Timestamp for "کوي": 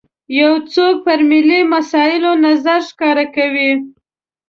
3.35-3.71